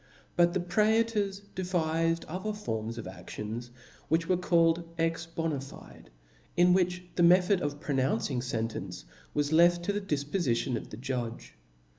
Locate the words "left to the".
9.53-10.01